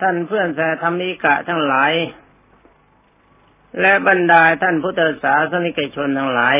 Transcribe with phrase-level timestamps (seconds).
[0.00, 1.92] ท่านเพื่อนแสธรรมิกะทั้งหลาย
[3.80, 6.58] และบรรดาท่านพุทธศาสนิกชนทั้งหลาย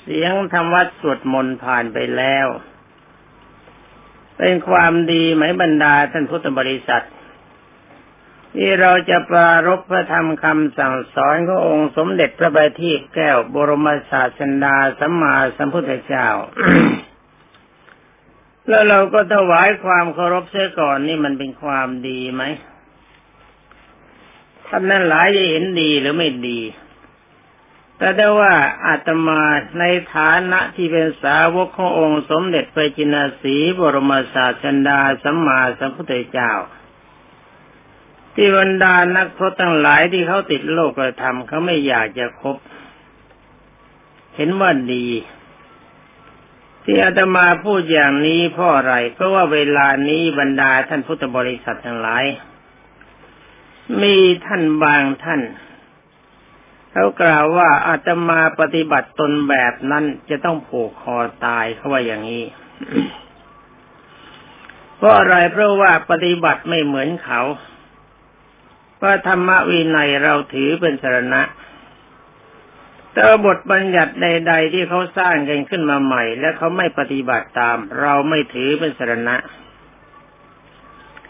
[0.00, 2.46] เสียงธรรมวัดสวดมนต์ผ่านไปแล้ว
[4.38, 7.04] เป็นความดีไหมบรรดาท่านพุทธบริษัท
[8.54, 16.28] ที่เราจะปรารบพระธรรมคำสั่งสอนขององค์สมเด็จพระบัณฑิตแก้วบรมศาสดาสัมมาสัมพุทธเจ้า
[18.68, 22.42] แล้วเราก็ถวายความเคารพเสียก่อนนี่มันเป็นความดีไหม
[24.66, 26.60] ท่านนั้นหลายจะเห็นดีหรือไม่ดี
[27.96, 28.54] แต่ได้ว่า
[28.86, 29.42] อาตมา
[29.78, 36.52] ในฐานะที่เป็นสาวกขององค์สมเด็จพระจินสีบรมศาสดาสัมมาสัมพุทธเจ้า
[38.34, 42.56] ที่บรรดานักพรตทั้งหลายที่เขาติดโลกธรรมเขาไม่อยากจะคบ
[44.36, 45.06] เห็นว่าดี
[46.90, 52.24] ที่อาตมาพูดอย่างนี้เพราะอะไร เพราะว่าเวลานี้บรรดาท่านพุทธบริษัททั้งหลาย
[54.02, 55.40] มีท่านบางท่าน
[56.92, 62.44] เขากล่าวว่าอาตมาปฏิบัติตนแบบนั้นจะต้องผูกคอตายเขาว่าอย่างนี้
[64.96, 67.42] เพราะอะไรเพราะว่าปฏิบัติไม่เหมือนเขา
[69.02, 71.42] ว่าธรรมวินัยเราถือเป็นสรณะ
[73.18, 79.36] แต่บทบัญญัติใด ๆ ที่เขาสร้างกันขึ้นมาใหม่ และเขาไม่ปฏิบัติตาม เราไม่ถือเป็นสรณะ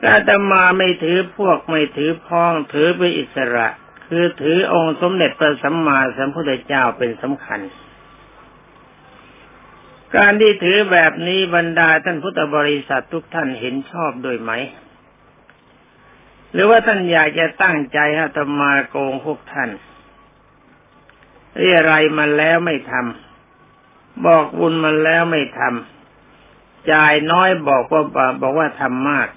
[0.06, 3.68] อาตมาไม่ถือพวกไม่ถือพ้องถือเป็นอิสระ
[4.08, 7.60] คือถือองค์สมเด็จพระสัมมาสัมพุทธเจ้าเป็นสำคัญ
[10.16, 14.52] การที่ถือแบบนี้บรรดาท่านพุทธบริษัททุกท่านเห็นชอบด้วยไหม
[16.52, 19.70] หรือว่าท่านอยากจะตั้งใจอาตมาโกงพวกท่าน
[21.58, 28.02] เรียอะไรมาแล้วไม่ทำบอกบุญมาแล้วไม่ทำจ่ายน้อยบอกว่า
[28.40, 29.28] บอกว่าทำมาก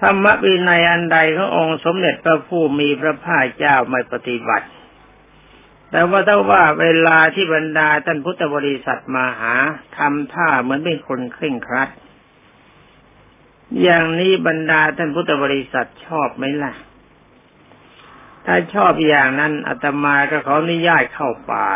[0.00, 4.66] ธรรมวินัยอันใดขององค์สมเด็จพระผู้มีพระภาคเจ้าไม่ปฏิบัติ
[5.90, 9.54] แต่ว่าถ้าว่าเวลาที่บรรดาท่านพุทธบริษัทมาหา
[9.96, 11.90] ทำท่าเหมือนเป็นคนเคร่งครัด
[13.82, 16.72] อย่างนี้บรรดาท่านพุทธบริษัทชอบไหมล่ะ
[18.46, 21.66] ถ้าชอบอย่างนั้นอาตมาก็ขออนุญาตเข้าป่า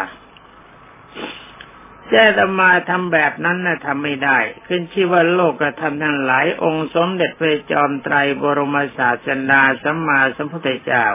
[2.08, 11.06] แจ้อาตมาทำแบบนั้นน่ะทำไม่ได้ ขึ้นชื่อว่าโลกกระทำทั้งหลายองค์สมเด็จพระจอมไตรบรมศาสดาสัมมาสัมพุทธเจ้า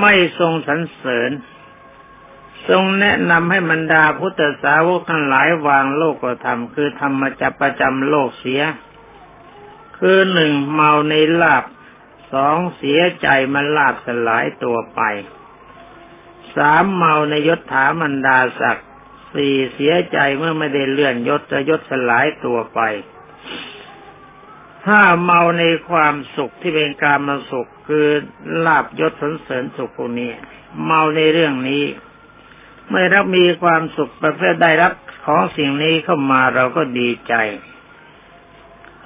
[0.00, 1.30] ไม่ทรงสรรเสริญ
[2.68, 8.62] ทรงแนะนำให้บรรดาพุทธสาวกทั้งหลายวางโลกกระทำคือธรรมจับประจำโลกเสีย
[9.98, 11.64] คือหนึ่งเมาในลาบ
[12.32, 15.00] สองเสียใจมันลาบสลายตัวไป
[16.56, 18.88] สามเมาในยศถามันดาศักดิ์
[19.34, 22.80] สี่เสียใจเมื่อไม่ได้เลื่อนยศจะยศสลายตัวไป
[24.86, 28.06] ห้าเมาในความสุขที่เป็นการมาสุขคือ
[28.66, 30.30] ลาบยศสนเสริญสุขพวกนี้
[30.84, 31.84] เมาในเรื่องนี้
[32.90, 34.92] ไม่รับมีความสุขประเภทได้รับ
[35.24, 37.34] ของสิ่งนี้เข้ามาเราก็ดีใจ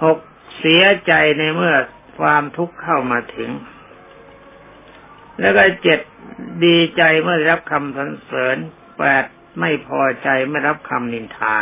[0.04, 0.18] หก
[0.58, 1.74] เสียใจในเมื่อ
[2.20, 3.50] ความทุกข์เข้ามาถึง
[5.40, 6.00] แล้วก็เจ็ด
[6.64, 8.56] ดีใจเมื่อรับคำสรรเสริญ
[8.98, 9.24] แปด
[9.60, 11.56] ไม่พอใจไม่รับคำนินทา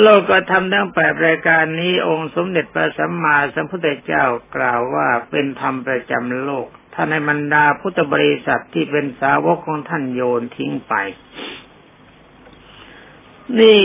[0.00, 4.24] โลกก็ทำทั้งแปดรายการนี้องค์สมเด็จพระสัมมาสัมพุทธเจ้า
[4.56, 10.94] กล่าวว่าเป็นธรรมประจำโลกท่านในบรรดาพุทธบริษัทที่เป็นสาวกของท่านโยนทิ้งไป
[13.58, 13.78] นี่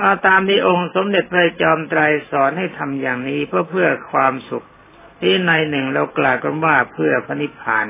[0.00, 2.00] อาตามที่องค์สมเด็จพระจอมไตร
[2.30, 4.66] สอนให้ทำอย่างนี้เพื่อเพื่อความสุข
[5.20, 7.86] ที่ในหนึ่งเรากล่าวกันว่าเพื่อพระนิพพาน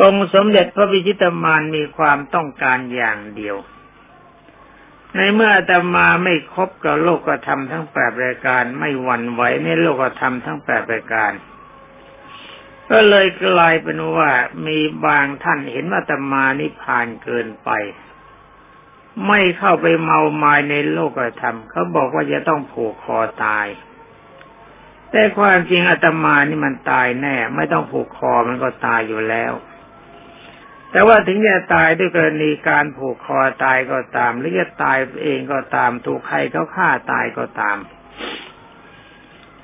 [0.00, 3.56] องค์สมเด็จพระวิจิตมานมีความต้องการอย่างเดียว
[5.16, 11.32] ในเมื่ออาตมาไม่คบกับโลกธรรมทั้งแปดรายการไม่หวั่นไหวในโลกธรรมทั้งแปดรายการ
[12.90, 14.30] ก็เลยกลายเป็นว่า
[14.66, 17.70] มีบางท่านเห็นว่าอาตมานิพพานเกินไป
[19.26, 23.66] ไม่เข้าไปเมามายในโลกธรรมเขาบอกว่าจะต้องผูกคอตาย
[25.10, 29.52] แต่ความจริงอาตมานี่มันตายแน่ ไม่ต้องผูกคอมันก็ตายอยู่แล้ว
[30.90, 37.78] แต่ว่าถึงจะตายด้วยกรณีการผูกคอตายก็ตาม หรือจะตายเองก็ตาม ถูกใครเขาฆ่าตายก็ตาม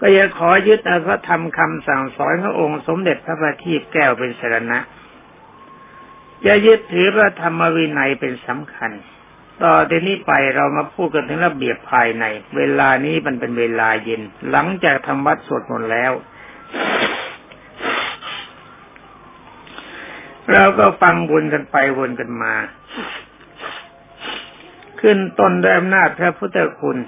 [0.01, 4.79] ก็ยังขอยึดเอาพระธรรมคำสั่งสอนขององค์สมเด็จพระบัณฑิตแก้วเป็นสรณะ
[6.47, 8.93] จะยึดถือพระธรรมวินัยเป็นสำคัญ
[9.65, 12.25] ต่อทีนี้ไปเรามาพูดกันถึงระเบียบภายใน
[12.57, 16.13] เวลานี้มันเป็นเวลาเย็น หลังจากทำวัดสวดมนต์แล้ว
[20.53, 22.55] เราก็ฟังวนกันไปวนกันมา
[25.01, 26.99] ขึ้นต้นด้วยอำนาจพระพุทธคุณ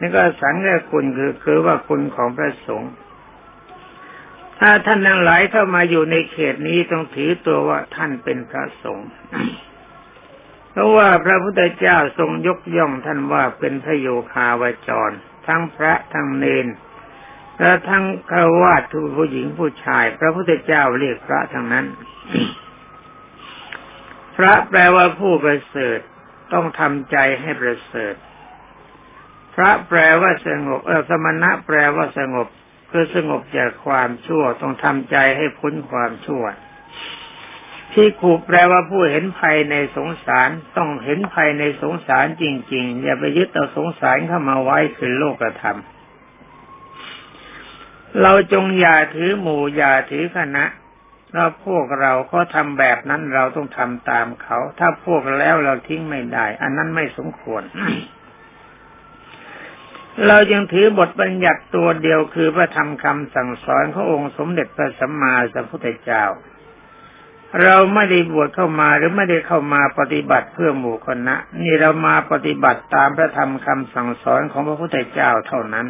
[0.00, 2.92] นี่ก็สังฆคุณคือคือว่าคุณของพระสงฆ์
[4.58, 9.08] ถ้าท่านทั้งหลายเข้ามาอยู่ในเขตนี้ต้องถือตัวว่าท่านเป็นพระสงฆ์
[10.76, 15.14] เพราะว่าพระพุทธเจ้าทรงยกย่องท่านว่าเป็นพระโยคาวจร
[15.46, 16.66] ทั้งพระทั้งเนน
[17.58, 21.86] และทั้งฆราวาสทุกผู้หญิงผู้ชาย พระพุทธเจ้าเรียกพระทั้งนั้น
[24.36, 25.98] พระแปลว่าผู้ประเสริฐ
[26.52, 28.14] ต้องทำใจให้ประเสริฐ
[29.54, 32.46] พระแปลว่าสงบเออสมณะแปลว่าสงบ
[32.90, 36.44] คือสงบจากความชั่วต้องทำใจให้พ้นความชั่ว
[37.96, 45.78] ที่ขูแปลว่าผู้เห็นภัยในสงสารต้องเห็นภัยในสงสารจริง ๆ อย่าไปยึดเอาสงสารเข้ามาไว้คือโลกธรรม
[48.22, 50.64] เราจงอย่าถือหมู่อย่าถือคณะ
[51.34, 57.62] ถ้าพวกเราเขาทำแบบนั้นเราต้องทำตามเขา ถ้าพวกแล้วเราทิ้งไม่ได้ อันนั้นไม่สมควร
[60.26, 66.24] เรายังถือบทบัญญัติตัวเดียวคือพระธรรมคำสั่งสอนขององค์สมเด็จพระสัมมาสัมพุทธเจ้า
[67.62, 75.86] เราไม่ได้บวชเข้ามาหรือไม่ได้เข้ามาปฏิบัติเพื่อหมู่คณะ นี่เรามาปฏิบัติตามพระธรรมคำสั่งสอนของพระพุทธเจ้าเท่านั้น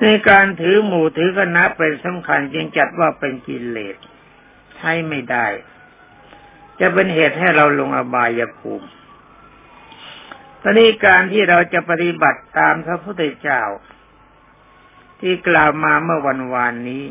[0.00, 3.96] ในการถือหมู่ถือคณะเป็นสำคัญจึงจัดว่าเป็นกิเลส
[4.76, 5.46] ใช้ไม่ได้
[6.80, 8.88] จะเป็นเหตุให้เราลงอบายภูมิ
[10.62, 13.62] ตอนนี้การที่เราจะปฏิบัติตามพระพุทธเจ้า
[15.20, 17.04] ที่กล่าวมาเมื่อวันวานนี้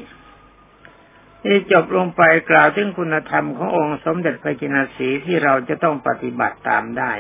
[1.46, 7.12] นี่จบลงไปกล่าวถึงคุณธรรมขององค์สมเด็จพระจินสีที่เราจะต้องปฏิบัติตามได้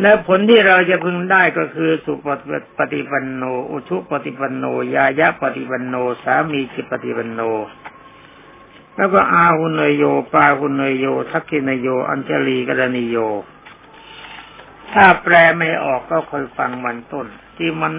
[0.00, 2.14] และผลที่เราจะพึงได้ก็คือสุ
[2.78, 7.40] ปฏิปันโน อุชุปฏิปันโน ยายะปฏิปันโน สามีจิปฏิปันโน
[8.96, 13.18] แล้วก็อาหุนโย ปาหุนโย ทักกินโย อัญชลีกรณีโย
[14.92, 17.92] ถ้าแปลไม่ออกก็คอยฟังวันต้น ที่มัน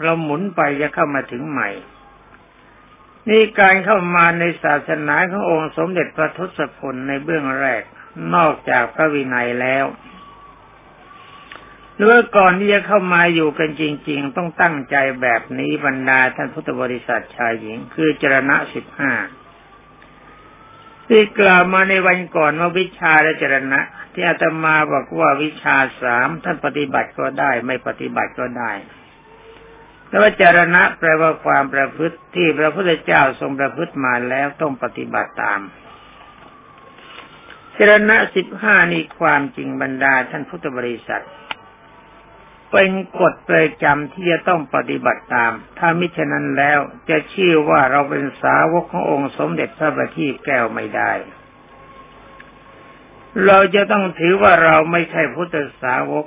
[0.00, 1.68] เราหมุนไปจะเข้ามาถึงใหม่
[3.28, 7.82] นี่การเข้ามาในศาสนาขององค์สมเด็จพระทศพลในเบื้องแรก
[8.34, 9.84] นอกจากพระวินัยแล้ว
[11.94, 19.12] หรือว่าก่อนที่จะเข้ามาอยู่กันจริง ๆ ต้องตั้งใจแบบนี้บรรดาท่านพุทธบริษัทชายหญิง คือจรณะสิบห้า
[21.08, 23.80] ที่กล่าวมาในวันก่อนว่าวิชาและจรณะ
[24.12, 28.72] ที่อาตมาบอกว่าวิชาสามท่านปฏิบัติก็ได้ ไม่ปฏิบัติก็ได้
[30.14, 35.60] แต่ว่าจรณะแปลว่าความประพฤติที่พระพุทธเจ้าทรงประพฤติมาแล้วต้องปฏิบัติตาม
[37.76, 41.24] จรณะสิบห้านี่ความจริงบรรดาท่านพุทธบริษัท
[42.72, 42.90] เป็น
[43.20, 46.78] กฎประจำที่จะต้องปฏิบัติตาม ถ้ามิฉะนั้นแล้ว
[47.10, 51.12] จะชื่อว่าเราเป็นสาวกขององค์สมเด็จพระบัณฑิตแก้วไม่ได้
[53.46, 56.26] เราจะต้องถือว่าเราไม่ใช่พุทธสาวก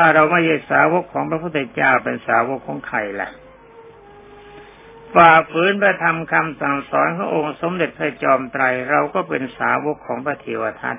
[0.00, 3.28] ถ้าเราไม่ใช่สาวกของพระพุทธเจ้าเป็นสาวกของใครล่ะ
[5.14, 10.96] ฝ่าฝืนพระธรรมคำสั่งสอนขององค์สมเด็จพระจอมไตรเราก็เป็นสาวกของพระเทวทัต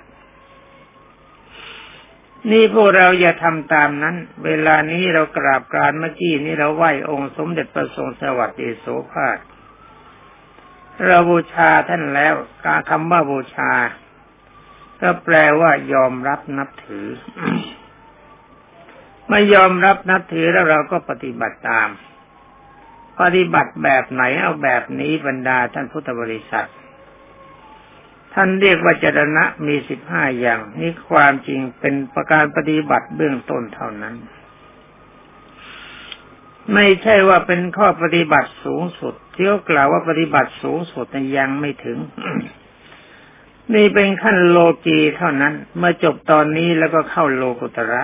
[2.52, 4.16] นี่พวกเราอย่าทำตามนั้น
[4.46, 9.38] เวลานี้เรากราบกรานเมื่อกี้นี้เราไหว้องค์สมเด็จพระทรงสวัสดิโสภาค
[11.06, 12.34] เราบูชาท่านแล้ว
[12.66, 13.72] การคำว่าบูชา
[15.02, 17.08] ก็แปลว่ายอมรับนับถือ
[19.30, 21.90] ไม่ยอมรับนับถือแล้วเราก็ปฏิบัติตาม
[23.22, 26.70] ปฏิบัติแบบไหนเอาแบบนี้บรรดาท่านพุทธบริษัท
[28.34, 34.16] ท่านเรียกว่าจรณะมีสิบห้าอย่าง นี่ความจริงเป็นประการปฏิบัติเบื้องต้นเท่านั้น
[36.74, 41.98] ไม่ใช่ว่าเป็นข้อปฏิบัติสูงสุดที่เขากล่าวว่าปฏิบัติสูงสุดแต่ยังไม่ถึง
[43.74, 48.04] นี่เป็นขั้นโลกีเท่านั้น เมื่อจบตอนนี้แล้วก็เข้าโลกุตระ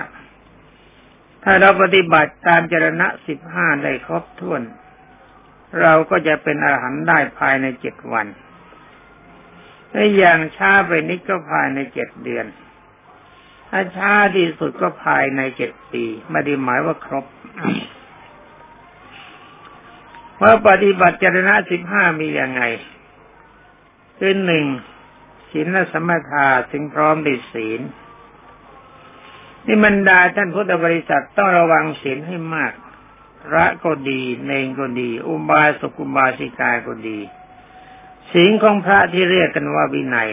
[1.48, 4.62] ถ้าเราปฏิบัติตามจรณะสิบห้าได้ครบถ้วน
[5.80, 8.26] เราก็จะเป็นอาหารได้ภายในเจ็ดวัน
[9.92, 12.46] ถ้าอย่างช้าไปนิดก็ภายในเจ็ดเดือน
[13.70, 17.24] ถ้าช้าที่สุดก็ภายในเจ็ดปีไม่ได้หมายว่าครบ
[20.40, 22.62] ว่าะปฏิบัติจรณะสิบห้ามีอย่างไง
[24.18, 24.64] คือหนึ่ง
[25.50, 27.80] ศีลสมถาถึงพร้อมด้วยศีล
[29.66, 32.72] นี่บรรดาท่านพุทธบริษัทต้องระวังศีลให้มาก
[33.46, 37.18] พระก็ดีเนงก็ดี อุบาสกุบาสิกาก็ดี
[38.32, 40.30] ศีลของพระที่เรียกกันว่าวินัย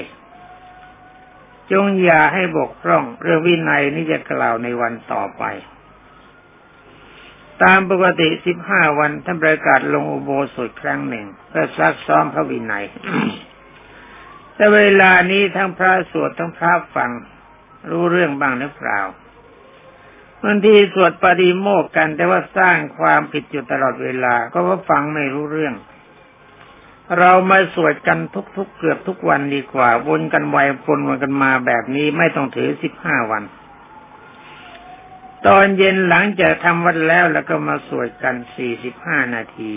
[1.72, 5.44] จงอย่าให้บกพร่อง เรื่องวินัยนี้จะกล่าวในวันต่อไป
[7.64, 12.86] ตามปกติสิบห้าวันท่านประกาศลงอุโบสถครั้งหนึ่งเพื่อซักซ้อมพระวินัย
[14.56, 17.12] แต่เวลานี้ทั้งพระสวดทั้งพระฟัง
[17.90, 19.00] รู้เรื่องบ้างหรือเปล่า
[20.44, 25.76] บางทีสวดปฏิโมกกัน แต่ว่าสร้างความผิดอยู่ตลอดเวลา ก็เพราะฟังไม่รู้เรื่อง
[27.20, 28.20] เรามาสวดกัน
[28.58, 33.44] ทุกๆเกือบทุกวันดีกว่า วนกันไววนวนกันมาแบบนี้ไม่ต้องถือสิบห้าวัน
[35.48, 39.74] ตอนเย็นหลังจากทำวัดแล้วแล้วก็มาสวดกันสี่สิบห้านาที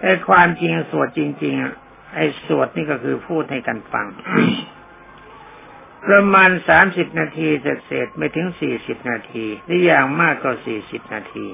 [0.00, 4.06] ไอ้ความจริงสวดจริง ๆ ไอ้สวดนี่ก็คือพูดให้กันฟัง
[6.08, 11.46] ประมาณสามสิบนาทีเสร็จเสร็จไม่ถึงสี่สิบนาทีหรืออย่างมากก็สี่สิบนาที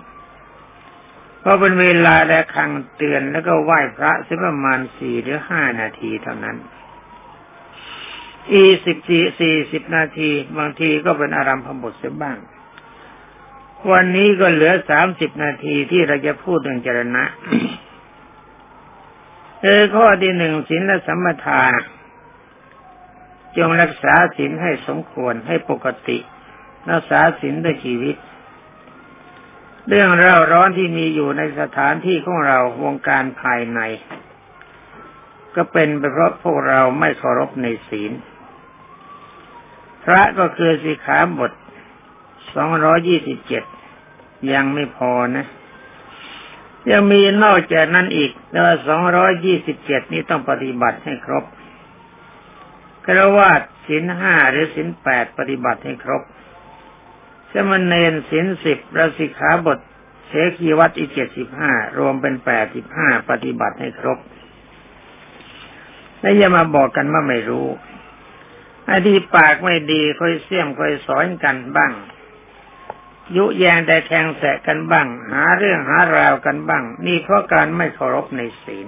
[1.41, 6.57] เพราะเป็นเวลาและคังเตือนแล้วก็ไหว้พระสักประมาณสี่หรือห้านาทีเท่านั้น
[8.53, 12.39] อีสิบสี่สี่สิบนาทีบางทีก็เป็นอารัมพบทเสียบ้าง
[13.93, 17.25] วันนี้ก็เหลือสามสิบนาทีที่เราจะพูดเรื่องจรณะ
[19.63, 21.73] เออข้อที่หนึ่งศีลและสัมมาทาน
[23.59, 26.19] จงรักษาศีลให้สมควรให้ปกติ
[26.91, 28.17] รักษาศีลด้วยชีวิต
[29.89, 33.81] เรื่องเร่าร้อนที่มีอยู่ในสถานที่ของเราวงการภายใน
[35.57, 38.13] ก็เป็นเพราะพวกเราไม่เคารพในศีล
[40.05, 41.53] พระก็คือสิขาบท
[42.55, 43.65] สองร้อยี่สิบเจ็ด
[44.53, 45.47] ยังไม่พอนะ
[46.91, 51.45] ยังมีนอกจากนั้นอีกแต่ว่าสองร้อยี่สิบเจ็ดนี้ต้องปฏิบัติให้ครบ
[53.07, 56.23] ครวาสศีลห้าหรือศีลแปดปฏิบัติให้ครบ
[57.53, 59.79] สมณเณรศีลสิบระสิกขาบท
[60.27, 64.19] เสขีวัตอีกเจ็ดสิบห้ารวมเป็นแปดสิบห้าปฏิบัติให้ครบ
[66.21, 67.67] แล้วอย่ามาบอกกันว่าไม่รู้
[68.87, 71.93] ไอ้ที่ปากไม่ดีค่อยเสี่ยมค่อยสอนกันบ้าง
[73.37, 78.87] ยุแยงแต่แทงแสะกันบ้าง หาเรื่องหาราวกันบ้าง นี่เพราะการไม่เคารพในศีล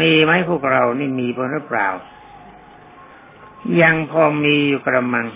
[0.00, 1.88] มีไหมพวกเรานี่มีหรือเปล่า
[3.82, 5.26] ยังพอมีอยู่กระมัง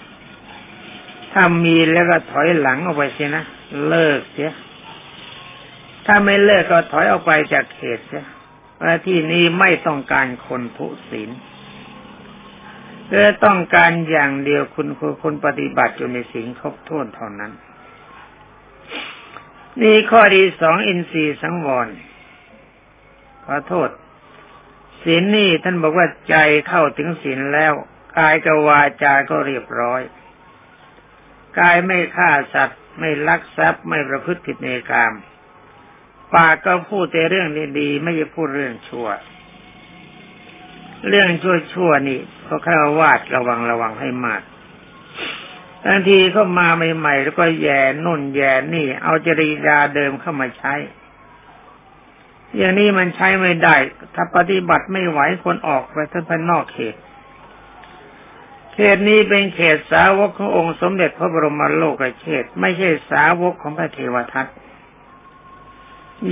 [1.33, 3.45] ถ้ามีแล้วก็ถอยหลังออกไปเสียนะ
[3.88, 4.52] เลิกเสีย
[6.06, 8.25] ถ้าไม่เลิกก็ถอยออกไปจากเขตเสีย
[8.75, 11.30] เพราที่นี้ไม่ต้องการคนทุศีล
[13.06, 17.52] เพื่อต้องการอย่างเดียวคุณคือคนปฏิบัติอยู่ในสิ่งครบถ้วนเท่านั้น
[19.83, 21.88] นี่ข้อที่สองอินทรีย์สังวร
[23.45, 23.90] ขอโทษ
[25.02, 26.37] ศีลนี่ท่านบอกว่าใจ
[26.68, 27.75] เข้าถึงศีลแล้ว
[28.18, 30.02] กายกับวาจาก็เรียบร้อย
[31.58, 35.12] กายไม่ฆ่าสัตว์ ไม่ลักทรัพย์ไม่ประพฤติผิดในกาม
[36.35, 39.08] ปากก็พูดแต่เรื่องดีๆไม่ใช่พูดเรื่องชั่ว
[41.08, 44.42] เรื่องชั่วๆนี่ก็คาวาดระวังระวังให้มาก
[45.85, 46.68] บางทีเข้ามา
[46.99, 50.75] ใหม่ๆแล้วก็แย่นุ่นแย่นี่ เอาจริยาเดิมเข้ามาใช้
[52.56, 53.75] อย่างนี้มันใช้ไม่ได้
[54.14, 56.94] ถ้าปฏิบัติไม่ไหวคนออกไปท่านภายนอกเขต
[58.78, 64.47] เขตนี้เป็นเขตสาวกขององค์สมเด็จพระบรมโลกเขต ไม่ใช่สาวกของพระเทวทัต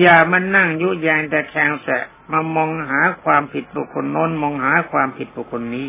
[0.00, 5.88] อย่ามานั่งยุยงแต่แข่งแสะมามองหาความผิดบุคคลโน้นมองหาความผิดบุคคลนี้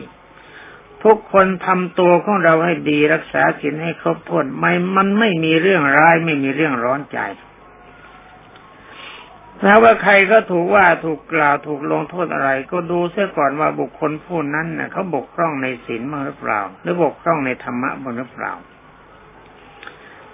[1.04, 7.20] ทุกคนทำตัวของเราให้ดีรักษาศีลให้ครบถ้วนไม่มันไม่มีเรื่องร้ายไม่มีเรื่องร้อนใจ
[9.62, 18.54] ถ้าว่าใครก็ถูกว่าถูกกล่าวถูกลงโทษอะไร ก็ดูเสียก่อนว่าบุคคลผู้นั้นเน่ะเขาบกพร่องในศีลบ้างหรือเปล่า หรือบกพร่องในธรรมะบ้างหรือเปล่า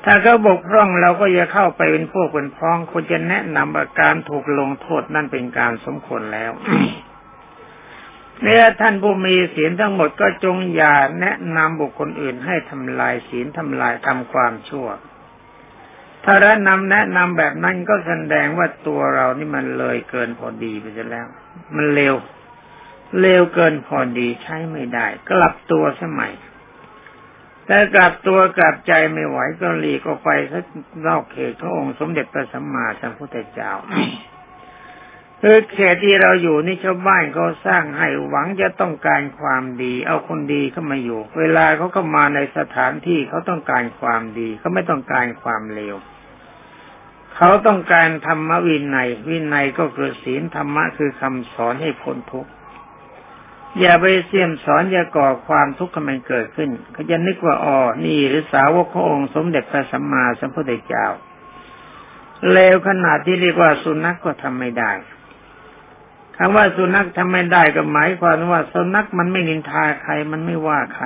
[0.06, 6.52] ถ้าเขาบกพร่องเราก็อย่าเข้าไปเป็นพวกเป็นพ้องควรจะแนะนำอาการถูกลงโทษนั่นเป็นการสมควรแล้ว
[8.44, 14.88] เนี่ยท่านผู้มีศีลทั้งหมดก็จงอย่าแนะนำบุคคลอื่นให้ทำลายศีลทำลายทำความชั่ว
[16.26, 21.28] ถ้าแนะนำแนะนำแบบนั้นก็แสดงว่าตัวเรานี่มันเลยเกินพอดีไปแล้ว
[21.76, 22.16] มันเร็ว
[23.22, 26.34] เร็วเกินพอดีใช้ไม่ได้ กลับตัวสมัย
[27.66, 30.64] แต่กลับตัวกลับใจไม่ไหวก็หลีก็ไปสัก
[31.08, 33.72] นอกเขตขององค์สมเด็จพระสัมมาสัมพุทธเจ้า
[35.42, 45.96] คือเขตที่เราอยู่นี่ชาวบ้านเขาสร้างให้หวังจะต้องการความดี เอาคนดีเข้ามาอยู่ เวลาเขาเข้ามาในสถานที่เขาต้องการความดีเขาไม่ต้องการความเลว
[47.36, 52.52] เขาต้องการธรรมวินัย วินัยก็คือศีลธรรมะคือคำสอนให้พ้นทุกข์
[53.80, 61.06] อย่าไปเสี่ยมสอนอย่าก่อความทุกข์ให้มันเกิดขึ้นเขาจะนึกว่าอ๋อนี่หรือสาวกขององค์สมเด็จพระสัมมาสัมพุทธเจ้า
[62.52, 64.92] เลวขนาดที่เรียกว่าสุนัขกก็ทำไม่ได้
[66.38, 71.06] คำว่าสุนัขทำไม่ได้ก็หมายความว่าสุนัขมันไม่นินทาใคร มันไม่ว่าใคร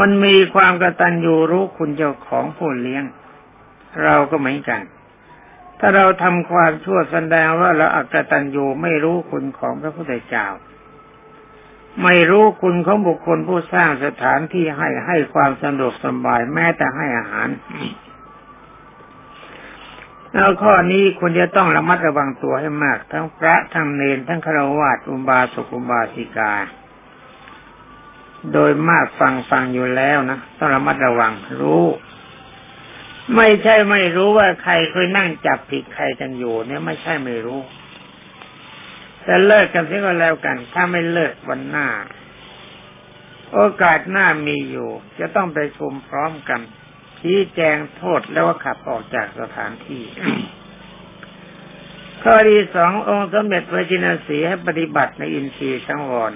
[0.00, 3.04] มันมีความกตัญญูรู้คุณเจ้าของผู้เลี้ยง
[4.04, 4.82] เราก็เหมือนกัน
[5.78, 10.46] ถ้าเราทำความชั่วแสดงว่าเราอักตันยูไม่รู้คุณของพระพุทธเจ้า
[12.02, 17.48] ไม่รู้คุณของบุคคลผู้สร้างสถานที่ให้ให้ความสะดวกสบายแม้แต่ให้อาหาร
[20.32, 26.54] แล้วข้อนี้คุณจะต้องระมัดระวังตัวให้มาก ทั้งพระทั้งเนรทั้งฆราวาสอุบาสกอุบาสิกา
[28.52, 31.84] โดยมากฟังฟังอยู่แล้วนะต้องระมัดระวังรู้
[33.36, 37.60] ไม่ใช่ไม่รู้ว่าใครเคยนั่งจับผิดใครกันอยู่ เนี่ยไม่ใช่ไม่รู้
[39.24, 41.88] แต่เลิกกันเสียก็แล้วกัน ถ้าไม่เลิกวันหน้า
[43.52, 44.88] โอกาสหน้ามีอยู่
[45.20, 46.60] จะต้องไปชุมพร้อมกัน
[47.20, 50.02] ชี้แจงโทษแล้วก็ขับออกจากสถานที่
[52.22, 56.32] ข้อที่สององค์สมเด็จพระจินสีให้ปฏิบัติในอินทรีย์สังวร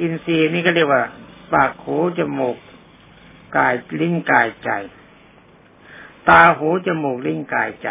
[0.00, 1.02] อินทรีย์นี่ก็เรียกว่า
[1.52, 2.56] ปากหูจมูก
[3.56, 4.70] กายลิ้นกายใจ
[6.28, 7.88] ตาหูจมูกลิ้นกายใจ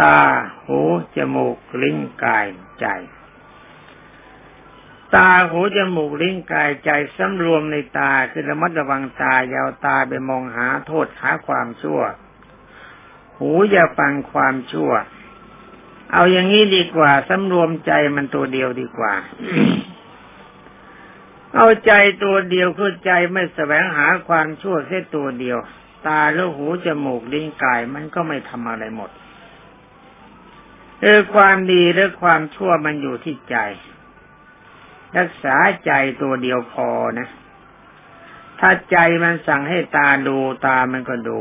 [0.00, 0.18] ตา
[0.64, 0.80] หู
[1.16, 2.46] จมูกลิ้นกาย
[2.80, 2.86] ใจ
[5.14, 12.00] ตาหูจมูกลิ้นกายใจสำรวมในตาคือระมัดระวังตายาวตาไปมองหาโทษหาความชั่ว
[13.38, 14.92] หูอย่าฟังความชั่ว
[16.12, 19.14] เอาอย่างนี้ดีกว่าสำรวมใจมันตัวเดียวดีกว่า
[21.56, 21.92] เอาใจ
[22.24, 25.58] ตัวเดียวคือใจไม่แสวงหาความชั่วแค่ตัวเดียว
[26.06, 29.10] ตาแล้วหูจมูกลิ้นกายมันก็ไม่ทำอะไรหมด
[31.00, 33.56] เออความดีและความชั่วมันอยู่ที่ใจ
[35.16, 35.56] รักษา
[35.86, 35.92] ใจ
[36.22, 37.28] ตัวเดียวพอนะ
[38.60, 41.40] ถ้าใจมันสั่งให้ตาดูตามันก็ดู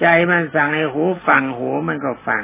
[0.00, 2.42] ใจมันสั่งให้หูฟังหูมันก็ฟัง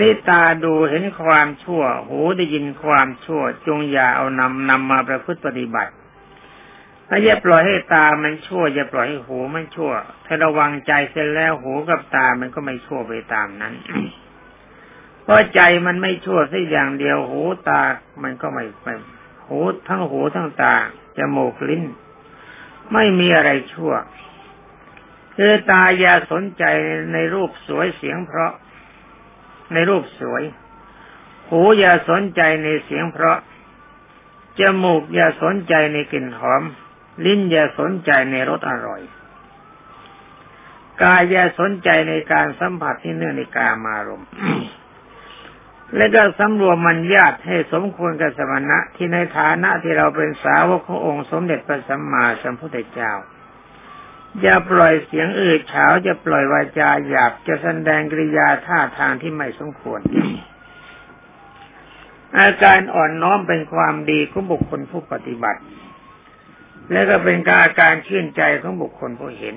[0.00, 5.92] นี่ตาดูเห็นความชั่ว หูได้ยินความชั่ว จงอย่าเอานำนำมาประพฤติปฏิบัติ
[7.08, 9.92] ถ้าอย่าปล่อยให้ตามันชั่ว อย่าปล่อยให้หูมันชั่ว
[10.26, 13.74] ถ้าระวังใจเสร็จแล้วหูกับตามันก็ไม่ชั่วไปตามนั้น
[15.22, 17.82] เพราะใจมันไม่ชั่วสักอย่างเดียว หูตา
[18.22, 18.86] มันก็ไม่ไป
[19.46, 19.58] หู
[19.88, 20.74] ทั้งหูทั้งตา
[21.18, 21.84] จมูกลิ้น
[22.92, 23.92] ไม่มีอะไรชั่ว
[25.36, 26.64] คือตาอย่าสนใจ
[27.12, 28.52] ในรูปสวยเสียงเพราะ
[29.74, 30.42] ในรูปสวย
[31.48, 33.38] หูอย่าสนใจในเสียงเพราะ
[34.58, 36.62] จมูกอย่าสนใจในกลิ่นหอม
[37.24, 39.02] ลิ้นอย่าสนใจในรสอร่อย
[41.02, 44.28] กายอย่าสนใจในการสัมผัสที่เนื่องในกามารมณ์
[45.96, 53.12] และก็สำรวมมันญาติให้สมควรกับสมณะที่ในฐานะที่เราเป็นสาวกขององค์สมเด็จพระสัมมาสัมพุทธเจ้า
[54.40, 60.00] อย่าปล่อยเสียงอื่นเฉาจะปล่อยวาจาหยาบจะแสดงกริยาท่าทางที่ไม่สมควร
[62.38, 65.62] อาการอ่อนน้อมเป็นความดีของบุคคลผู้ปฏิบัติ
[66.92, 69.54] และก็เป็นการอาการชื่นใจของบุคคลผู้เห็น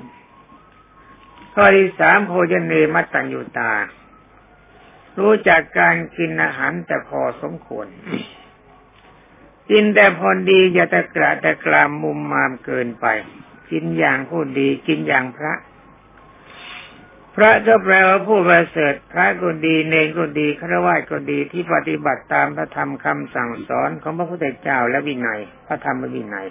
[1.53, 3.73] ข้อที่สามโพชเนมัตตัญญูตา
[5.19, 7.87] รู้จักการกินอาหารแต่พอสมควร
[9.69, 13.05] กินแต่พอดีอย่าตะกระตะกรามมุมมามเกินไป
[13.71, 15.53] กินอย่างผู้ดีกินอย่างพระ
[17.35, 26.47] พระก็แปลว่าผู้ประเสริฐพระก็ดีเนรก็ดีฆราวาสก็ดีที่ปฏิบัติตามพระธรรมคำสั่งสอนของพระพุทธเจ้าและวินัย พระธรรมวินัย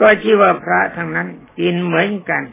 [0.00, 1.28] ก็ชื่อว่าพระทั้งนั้น
[1.60, 2.44] กินเหมือนกัน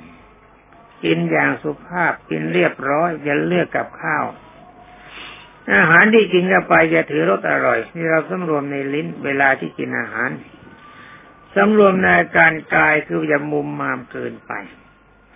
[1.03, 4.25] กินอย่างสุภาพกินเรียบร้อยอย่าเลือกกับข้าว
[5.75, 10.29] อาหารที่กินเข้าไปอย่าถือรสอร่อย นี่เราสำรวมในลิ้นเวลาที่กินอาหาร
[11.55, 14.51] สำรวมในการกายคืออย่ามุมมามเกินไป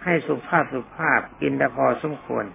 [0.04, 2.46] ให้สุภาพสุภาพกินแต่พอสมควร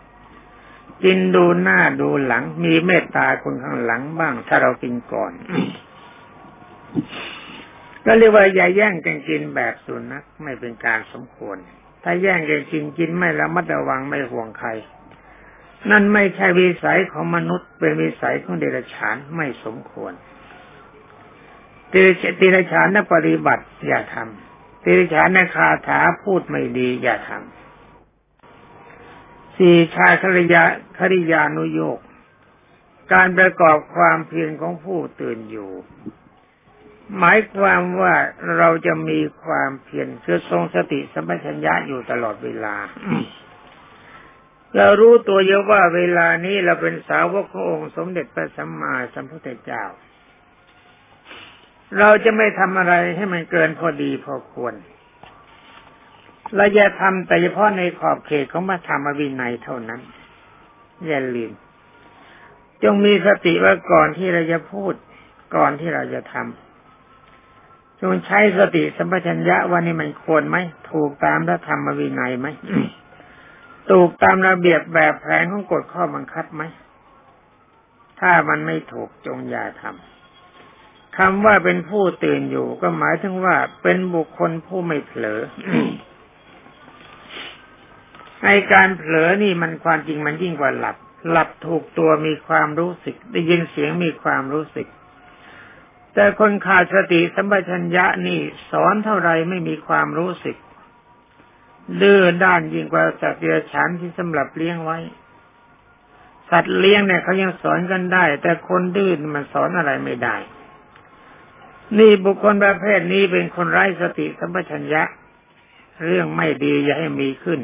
[1.04, 5.32] กินดูหน้าดูหลัง มีเมตตาคนข้างหลังบ้าง ถ้าเรากินก่อน
[8.04, 11.56] ก็เรียกว่าอย่าแย่งกันกินแบบสุนัขไม่เป็นการสมควร
[12.04, 14.68] ถ้าแย่งกันกินกินไม่ระมัดระวังไม่ห่วงใคร
[15.90, 20.12] นั่นไม่ใช่วิสัยของมนุษย์เป็นวิสัยของเดรัจฉานไม่สมควร
[21.90, 21.94] เด
[22.56, 27.38] รัจฉานนปฏิบัติ อย่าทำเดรัจฉานนคาถาพูดไม่ดี อย่าทำ
[29.56, 30.62] สี่ชายคริยา
[30.98, 31.98] คริยานุโยก
[33.12, 35.70] การประกอบความเพียรของผู้ตื่นอยู่
[37.18, 38.14] หมายความว่า
[38.56, 42.76] เราจะมีความเพียรคือทรงสติสัมปชัญญะอยู่ตลอดเวลา
[44.76, 49.84] เรารู้ตัวเยอะว่าเวลานี้เราเป็นสาวกขององค์สมเด็จพระสัมมาสัมพุทธเจ้า
[51.98, 54.74] เราจะไม่ทำอะไรให้มันเกินพอดีพอควร
[56.56, 60.00] เราจะทำแต่เฉพาะในขอบเขตของพระธรรมวินัยเท่านั้น
[61.06, 61.52] อย่าลืม
[62.82, 64.94] จงมีสติว่าก่อนที่เราจะพูด
[65.56, 70.56] ก่อนที่เราจะทำจงใช้สติสัมปชัญญะว่านี่มันควรไหม
[70.90, 72.46] ถูกตามพระธรรมวินัยไหม
[73.90, 76.62] ถูกตามระเบียบแบบแผนของกฎข้อบังคับไหม
[78.20, 80.19] ถ้ามันไม่ถูกจงอย่าทำ
[81.22, 85.40] คำว่าเป็นผู้ตื่นอยู่ ก็หมายถึงว่าเป็นบุคคลผู้ไม่เผลอ
[88.44, 90.96] ในการเผลอนี่มันความจริงมันยิ่งกว่าหลับ
[91.30, 94.86] หลับถูกตัวมีความรู้สึก ได้ยินเสียงมีความรู้สึก
[96.14, 100.56] แต่คนขาดสติสัมปชัญญะนี่ สอนเท่าไรไม่มีความรู้สึก
[102.02, 104.98] ดื้อด้านยิ่งกว่าสัตว์เดรัจฉานที่สำหรับเลี้ยงไว้
[106.50, 110.36] สัตว์เลี้ยงเนี่ยเขายังสอนกันได้ แต่คนดื้อมันสอนอะไรไม่ได้
[111.98, 115.02] นี่บุคคลประเภทนี้เป็นคนไร้สติสัมปชัญญะ
[116.04, 117.60] เรื่องไม่ดีอย่าให้มีขึ้น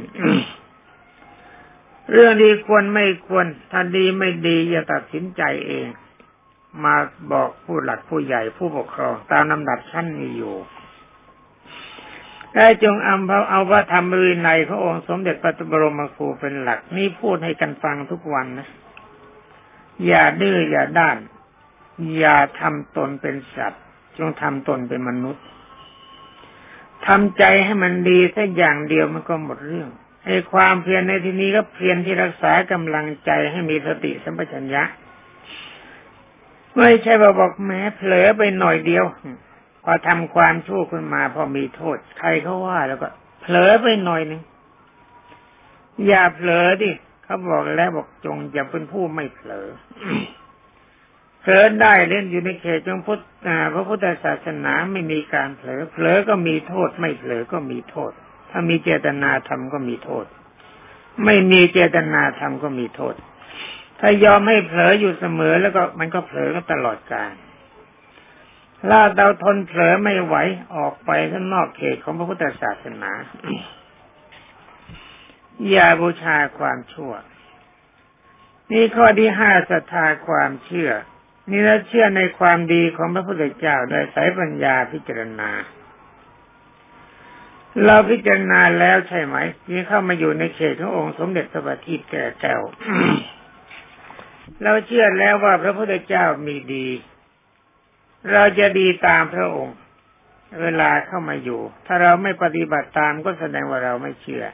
[2.13, 5.87] เรื่องดีควรไม่ควรถ้าดีไม่ดีอย่าตัดสินใจเอง
[6.85, 6.95] มา
[7.33, 10.57] บอกผู้หลักผู้ใหญ่ผู้ปกครอง ตามลำดับชั้นมีอยู่
[12.55, 18.69] ได้จงอำเอาพระธรรมวินัยพระองค์สมเด็จพระบรมครูเป็นหลัก นี่พูดให้กันฟังทุกวันนะ
[20.07, 21.17] อย่าดื้ออย่าด้าน
[22.19, 23.85] อย่าทำตนเป็นสัตว์
[24.19, 25.45] จงทำตนเป็นมนุษย์
[27.07, 29.91] ทำใจให้มันดีแค่อย่างเดียวมันก็หมดเรื่อง
[30.25, 34.83] ไอ้ความเพียรในที่นี้ก็เพียรที่รักษากำลังใจให้มีสติสัมปชัญญะ
[36.77, 39.05] ไม่ใช่ว่าบอกแม้เผลอไปหน่อยเดียว
[39.85, 43.09] พอทำความชั่วขึ้นมา พอมีโทษ ใครเขาว่าแล้วก็
[43.41, 44.41] เผลอไปหน่อยหนึ่ง
[46.07, 46.91] อย่าเผลอดิ
[47.25, 49.67] เขาบอกแล้วบอกจงอย่าเป็นผู้ไม่เผลอ
[51.47, 53.21] เผลอได้เล่นอยู่ในเขตจงพุทธ
[53.75, 58.13] พระพุทธศาสนาไม่มีการเผลอเผลอก็มีโทษ ไม่เผลอก็มีโทษ
[58.51, 60.27] ถ้ามีเจตนาทำก็มีโทษ
[61.25, 63.15] ไม่มีเจตนาทำก็มีโทษ
[64.01, 67.35] ถ้ายอมให้เผลออยู่เสมอแล้วก็มันก็เผลอก็ตลอดกาล
[68.91, 70.37] ถ้าเราทนเผลอไม่ไหว
[70.75, 73.13] ออกไปข้างนอกเขตของพระพุทธศาสนา
[75.71, 77.13] อย่าบูชาความชั่ว
[78.73, 80.93] นี่ข้อที่ห้าศรัทธาความเชื่อ
[81.51, 85.51] นี่เราเชื่อในความดีของพระพุทธเจ้าโดยสายปัญญาพิจารณา
[87.85, 92.63] เราพิจารณาแล้วใช่ไหมที่เข้ามาอยู่ในเขตขององค์สมเด็จพระบัณฑิตแก่แก้ว
[94.63, 96.89] เราเชื่อแล้วว่าพระพุทธเจ้ามีดี
[98.33, 99.77] เราจะดีตามพระองค์
[100.63, 104.45] เวลาเข้ามาอยู่ ถ้าเราไม่ปฏิบัติตามก็แสดงว่าเราไม่เชื่อ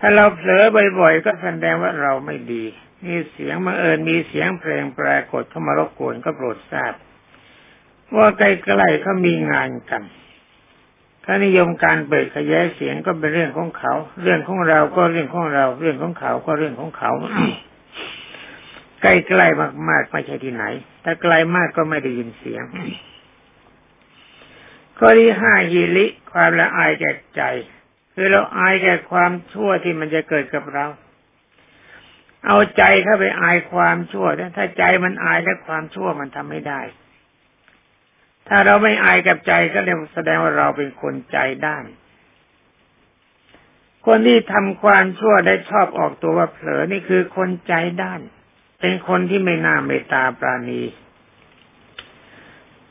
[0.00, 0.64] ถ้าเราเผลอ
[1.00, 2.64] บ่อยๆก็แสดงว่าเราไม่ดี
[3.04, 6.92] มีเสียงมาเอิญมีเสียงเพลงปรากฏเข้ามารบกวนก็โปรดทราบ
[8.16, 10.02] ว่าใกล้ๆเขามีงานกัน
[11.22, 17.10] เขานิยมการเปิดขยายเสียงก็เป็นเรื่องของเขา เรื่องของเราก็เรื่องของเรา เรื่องของเขาก็เรื่องของเขา
[19.02, 20.64] ใกล้ๆมากๆไม่ใช่ที่ไหน
[21.04, 22.64] ถ้าไกลมากก็ไม่ได้ยินเสียง
[24.98, 27.42] ข้อที่ห้าฮิริความละอายแก่ใจ
[28.14, 30.86] คือเราอายแก่ความชั่วที่มันจะเกิดกับเรา
[32.46, 34.26] เอาใจเข้าไปอายความชั่ว
[34.56, 36.80] ถ้าใจมันอายและความชั่วมันทำไม่ได้
[38.48, 39.80] ถ้าเราไม่อายกับใจก็
[40.14, 41.84] แสดงว่าเราเป็นคนใจด้าน
[44.06, 48.20] คนที่ทำความชั่วได้ชอบออกตัวว่าเผลอนี่คือคนใจด้าน
[48.80, 50.82] เป็นคนที่ไม่น่าเมตตาปราณี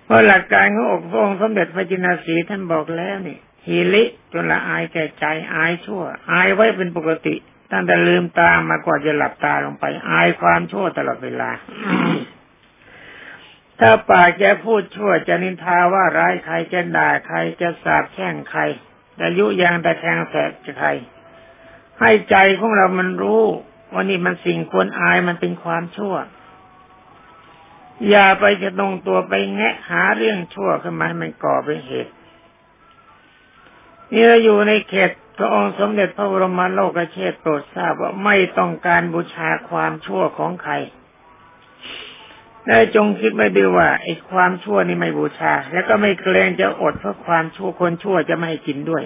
[0.06, 3.38] เพราะหลักการของอกพระองค์สมเด็จพระจินสีท่านบอกแล้วนี่
[3.68, 7.36] ฮีริจนละอายแก่ใจอายชั่ว อายไว้เป็นปกติ
[7.72, 11.50] ตั้งแต่ลืมตามากว่าจะหลับตาลงไป อายความชั่วตลอดเวลา
[13.80, 18.62] ถ้าปากจะพูดชั่วจะนินทาว่าร้ายใครจะด่าใครจะสาบแช่งใคร
[19.20, 20.90] จะยุยางตะแคงแสบจะใคร
[22.00, 23.44] ให้ใจของเรามันรู้
[23.92, 26.16] ว่านี่มันสิ่งควรอายมันเป็นความชั่ว
[28.10, 32.14] อย่าไปจะตรงตัวไปแงะหาเรื่องชั่วขึ้นมาให้มันก่อเป็นเหตุ
[34.12, 40.74] นี่เราอยู่ในเขตพ ระองค์สมเด็จพระบรมโลกเชษโปรดทราบว่าไม่ต้องการบูชาความชั่วของใคร
[42.68, 49.04] ได้จงคิดไว้ด้วยว่าไอ้ความชั่วนี่ไม่บูชา แล้วก็ไม่เกรงจะอดเพราะความชั่วคนชั่วจะไม่ให้กินด้วย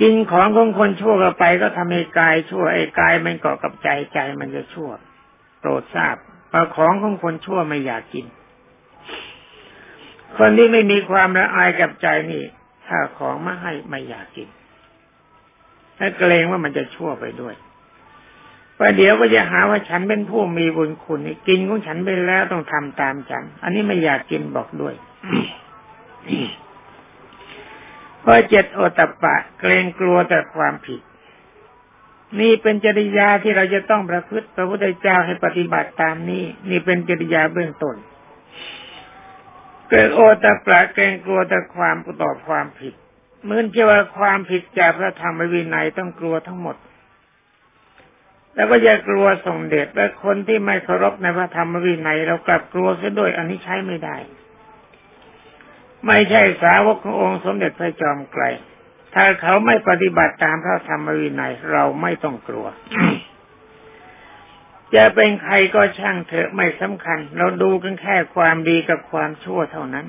[0.00, 4.90] กินของของคนชั่วกันไปก็ทำให้กายชั่วไอ้กายมันเกาะกับใจใจมันจะชั่ว
[5.60, 6.16] โปรดทราบ
[6.50, 8.26] พอของของคนชั่วไม่อยากกิน
[10.36, 12.44] คนที่ไม่มีความละอายกับใจนี่
[12.94, 14.48] ถ้าของมาให้ไม่อยากกิน
[15.98, 17.54] ถ้าเกรงว่ามันจะชั่วไปด้วย
[18.78, 24.94] ประเดี๋ยวก็จะหาว่าฉันเป็นผู้มีบุญคุณกินของฉันไปแล้วต้องทำตามฉัน อันนี้ไม่อยากกินบอกด้วย
[28.24, 31.00] ข้อเจ็ดโอตปะ เกรงกลัวแต่ความผิด
[32.40, 37.96] นี่เป็นจริยาที่เราจะต้องประพฤติพระพุทธเจ้าให้ปฏิบัติตามนี้ นี่เป็นจริยาเบื้องต้น
[39.94, 42.94] เกิดโอตปะเกรงกลัวแต่ความต่อความผิด
[43.42, 46.76] เหมือนเชื่อว่าความผิดจากพระธรรมวินัยต้องกลัวทั้งหมด
[48.54, 54.16] แล้วก็อย่ากลัวส่งเดชและคนที่ไม่เคารพในพระธรรมวินัยเรากลับกลัวเสียด้วยอันนี้ใช้ไม่ได้
[56.06, 58.44] ไม่ใช่สาวกขององค์สมเด็จพระจอมไกล
[59.14, 62.66] ถ้าเขาไม่ปฏิบัติตามพระธรรมวินัยเราไม่ต้องกลัว
[64.94, 70.06] จะเป็นใครก็ช่างเถอะไม่สำคัญ เราดูกันแค่ความดีกับความชั่วเท่านั้น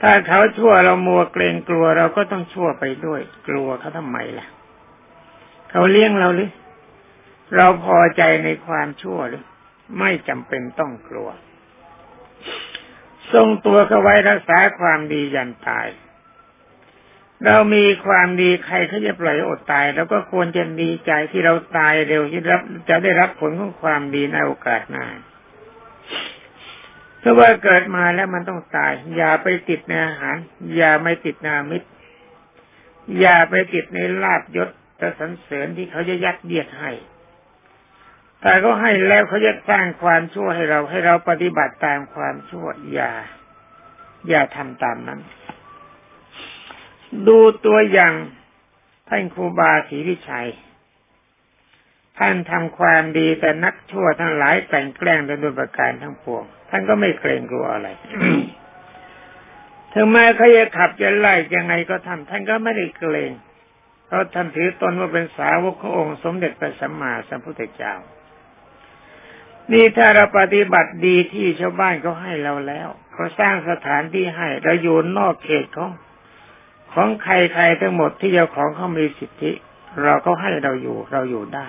[0.00, 4.46] ถ้าเขาชั่วเรามัวเกรงกลัวเราก็ต้องชั่วไปด้วย กลัวเขาทำไมล่ะ
[5.70, 6.50] เขาเลี้ยงเราหรือ
[7.56, 9.44] เราพอใจในความชั่วหรือ
[9.98, 11.28] ไม่จำเป็นต้องกลัว
[13.32, 15.86] ทรงตัวเขาไว้รักษาความดียันตาย
[17.44, 25.06] เรามีความดีใครเขาจะปล่อยอดตายเราก็ควรจะดีใจที่เราตายเร็วที่รับจะได้รับผลของความดีในโอกาสหน้า
[27.20, 30.36] เพราะว่าเกิดมาแล้วมันต้องตาย อย่าไปติดในอาหาร
[30.76, 31.88] อย่าไม่ติดนามิตร
[33.20, 36.90] อย่าไปติดในลาบยศแต่สรรเสริญที่เขาจะยัดเยียดให้
[38.40, 43.12] แต่ก็ให้แล้วเขาจะสร้างความชั่วให้เราให้เราปฏิบัติตามความชั่วอย่า
[44.28, 45.20] อย่าทำตามนั้น
[47.28, 48.14] ดูตัวอย่าง
[49.08, 50.48] ท่านครูบาศรีวิชัย
[52.18, 57.88] ท่านทำความดีแต่นักชั่วทั้งหลายแต่งแกล้งโดยประการทั้งปวง ท่านก็ไม่เกรงกลัวอะไร
[59.92, 63.32] ถึงแม้เขาจะขับจะไล่ยังไงก็ทำท่านก็ไม่ได้เกรง
[64.06, 67.94] เพราะท่านถือตนว่าเป็นสาวกขององค์สมเด็จพระสัมมาสัมพุทธเจ้า
[69.72, 75.90] นี่ถ้าเราปฏิบัติดีที่ชาวบ้านเขาให้เราแล้วเขาสร้างสถานที่ให้เราอยู่นอกเขตของ
[76.94, 79.52] ของใครๆทั้งหมดที่เจ้าของเขามีสิทธิ
[80.04, 81.68] เราก็ให้เราอยู่เราอยู่ได้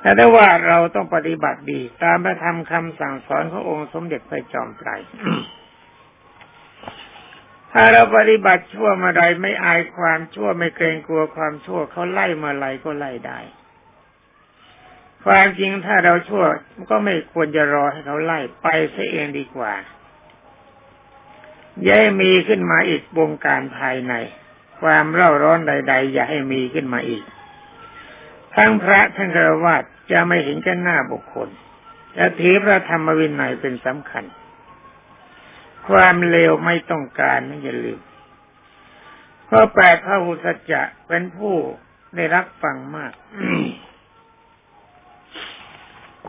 [0.00, 4.90] แต่ถ้าว่าเราต้องปฏิบัติดี ตามพระธรรมคำสั่งสอนขององค์สมเด็จพระจอมไตร
[7.72, 13.38] ถ้าเราปฏิบัติชั่วมาใดไม่อายความชั่วไม่เกรงกลัวความชั่วเขาไล่มาไล่ก็ไล่ได้
[15.26, 16.44] ความจริงถ้าเราชั่ว
[16.90, 19.72] ก็ไม่ควรจะรอให้เขาไล่ไปซะเองดีกว่า
[21.82, 24.14] อย่าให้มีขึ้นมาอีกวงการภายใน
[24.80, 27.24] ความเร่าร้อนใด ๆ อย่าให้มีขึ้นมาอีก
[28.56, 29.82] ทั้งพระทั้งฆราวาส
[30.12, 31.48] จะไม่เห็นกันหน้าบุคคล
[32.16, 34.24] จะถือพระธรรมวินัยเป็นสำคัญ
[35.88, 38.00] ความเลวไม่ต้องการนะอย่าลืม
[39.46, 41.56] เพราะแปดพระหุสัจจะเป็นผู้
[42.16, 43.12] ได้รับฟังมาก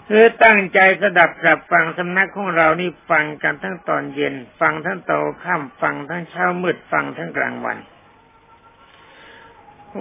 [0.10, 7.78] คือตั้งใจสดับกับฟังสำนักของเรานี่ฟังกันทั้งตอนเย็น ฟังทั้งตอนค่ำฟังทั้งเช้ามืดฟังทั้งกลางวัน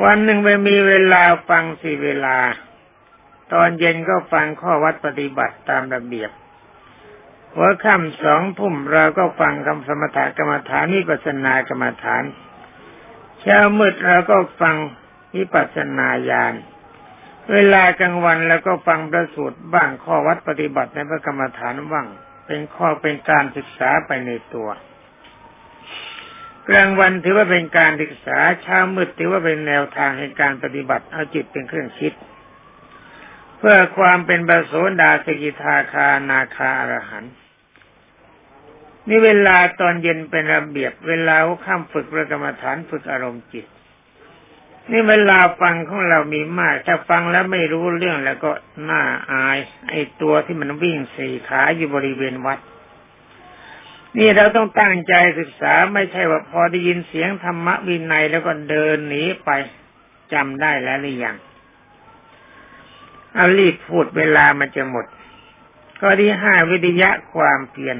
[0.02, 2.38] วันหนึ่งไม่มีเวลาฟังสี่เวลา
[3.52, 6.30] ตอนเย็นก็ฟังข้อวัดปฏิบัติตามระเบียบ
[7.54, 12.22] หัวค่ำสองทุ่มเราก็ฟังคำสมถกรรมฐานนิปัสนากรรมฐาน
[13.40, 14.76] เช้ามืดเราก็ฟัง
[15.34, 16.54] นิปัสนาญาณ
[17.50, 22.06] เวลากลางวันแล้วก็ฟังประสูตรบ้างข้อวัดปฏิบัติในพระกรรมฐานว่าง
[22.46, 24.68] เป็นข้อเป็นการศึกษาไปในตัว
[26.68, 32.12] กลางวันถือว่าเป็นการศึกษาเช้ามืดถือว่าเป็นแนวทางในการปฏิบัติเอาจิตเป็นเครื่องคิด
[33.58, 37.34] เพื่อความเป็นบาโสดาสกิทาคานาคาอรหันต์
[39.08, 43.66] นี่เวลาตอนเย็นเป็นระเบียบ เวลาข้ามฝึกประกรรมฐานฝึกอารมณ์จิต
[44.90, 48.50] นี่เวลาฟังของเรามีมาก ถ้าฟังแล้วไม่รู้เรื่องแล้วก็
[48.90, 52.58] น่าอาย ไอ้ตัวที่มันวิ่งสี่ขาอยู่บริเวณวัด
[54.18, 59.50] นี่เราต้องตั้งใจศึกษาไม่ใช่ว่าพอได้ยินเสียงธรรมะวินัยแล้วก็เดินหนีไป
[60.32, 61.36] จำได้แล้วหรือยัง
[63.34, 65.06] เอารีบพูดเวลามันจะหมด
[66.00, 67.96] ข้อที่ห้าวิทยะความเพียร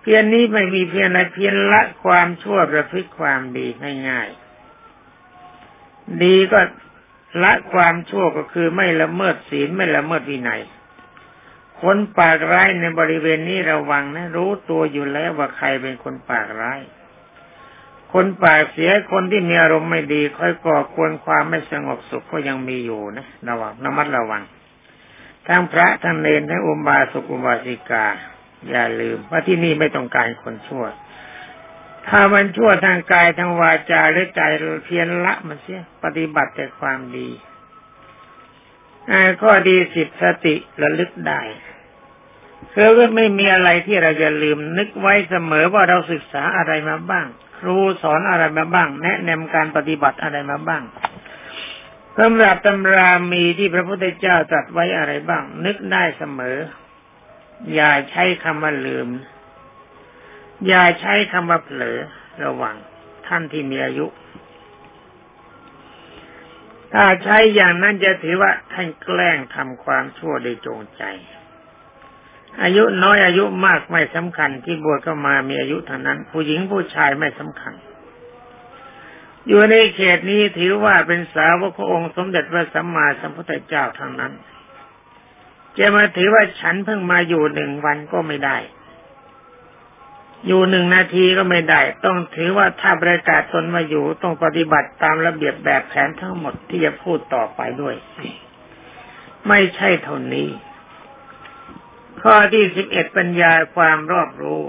[0.00, 3.66] เพียรนี้ไม่มีเพียรอะไรเพียรละความชั่วประพฤติความดี
[4.08, 4.41] ง่ายๆ
[6.24, 6.60] ดีก็
[7.42, 10.62] ละความชั่วก็คือไม่ละเมิดศีลไม่ละเมิดวินัย
[11.82, 16.80] คนปากร้ายในบริเวณนี้ระวังนะ รู้ตัวอยู่แล้วว่าใครเป็นคนปากร้าย
[18.12, 24.42] คนปากเสียคนที่มีอารมณ์ไม่ดีค่อยก่อควรความไม่สงบสุขก็ยังมีอยู่นะระวังระมัดระวัง
[25.46, 28.06] ทั้งพระทั้งเนรทั้งอุบาสกอุบาสิกา
[28.70, 30.84] อย่าลืมว่าที่นี่ไม่ต้องการคนชั่ว
[32.08, 34.40] ถ้ามันชั่วทางกายทางวาจาหรือใจ
[34.84, 37.28] เพียรละมันเสียปฏิบัติแต่ความดี
[39.42, 41.40] ข้อดีสิบสติระลึกได้
[42.74, 47.26] คือว่าไม่มีอะไรที่เราจะลืมนึกไว้เสมอว่าเราศึกษาอะไรมาบ้าง
[47.58, 50.82] ครูสอนอะไรมาบ้าง แนะนำการปฏิบัติอะไรมาบ้าง
[52.18, 56.58] สำหรับตำรามีที่พระพุทธเจ้าตรัสไว้อะไรบ้าง นึกได้เสมอ
[57.74, 59.08] อย่าใช้คำว่าลืม
[60.68, 61.98] อย่าใช้คำว่าเผลอ
[62.44, 62.76] ระวัง
[63.26, 64.06] ท่านที่มีอายุ
[66.92, 71.02] ถ้าใช้อย่างนั้นจะถือว่าท่านแกล้งทำความชั่วโดยจงใจ
[72.62, 77.74] อายุน้อยอายุมากไม่สำคัญที่บวชก็มามีอายุเท่านั้น ผู้หญิงผู้ชายไม่สำคัญ
[79.48, 84.32] อยู่ในเขตนี้ถือว่าเป็นสาวกพระองค์สมเด็จพระสัมมาสัมพุทธเจ้าทั้งนั้น
[85.78, 88.56] จะมาถือว่าฉันเพิ่งมาอยู่หนึ่งวันก็ไม่ได้
[90.46, 97.94] อยู่หนึ่งนาทีก็ไม่ได้ ต้องถือว่าถ้าประกาศตนมาอยู่ต้องปฏิบัติตามระเบียบแบบแผนทั้งหมดที่จะพูดต่อไปด้วย
[99.48, 100.48] ไม่ใช่เท่านี้
[102.22, 104.62] ข้อที่สิบเอ็ดปัญญาความรอบรู้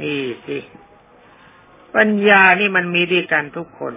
[0.00, 0.58] นี่สิ
[1.96, 3.94] ปัญญานี่มันมีดีกันทุกคน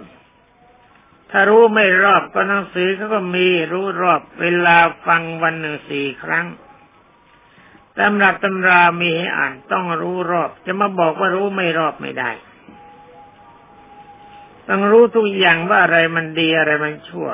[1.30, 6.46] ถ้ารู้ไม่รอบก็หนังสือเขาก็มีรู้รอบเวลาฟังวันหนึ่งสี่ครั้ง
[7.98, 12.30] ตำรับตำรามีให้อ่านต้องรู้รอบ จะมาบอกว่ารู้ไม่รอบไม่ได้
[14.68, 17.28] ต้องรู้ทุกอย่างว่าอะไรมันดีอะไรมันชั่ว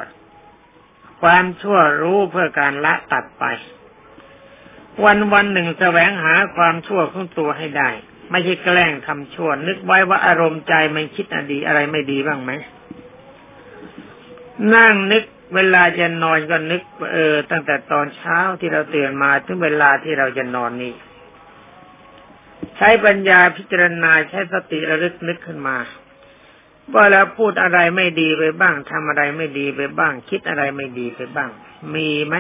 [1.23, 3.45] ความชั่วรู้เพื่อการละตัดไป
[5.05, 7.91] วันวันหนึ่งแสวงหาความชั่วของตัวให้ได้
[8.31, 12.51] ไม่ใช่แกล้งทำชั่ว นึกไว้ว่าอารมณ์ใจมันคิดอดีอะไรไม่ดีบ้างไหม
[14.75, 20.93] นั่งนึก เวลาจะนอนก็นึกเออ ตั้งแต่ตอนเช้าที่เราตื่นมาถึงเวลาที่เราจะนอนนี้
[22.77, 25.77] ใช้ปัญญาพิจารณาใช้สติระลึกนึกขึ้นมา
[26.95, 31.51] ว่าแล้วพูดอะไรไม่ดีไปบ้างทำอะไรไม่ดีไปบ้าง คิดอะไรไม่ดีไปบ้าง
[31.95, 32.37] มีไหม